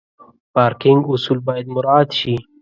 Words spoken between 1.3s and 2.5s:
باید مراعت شي.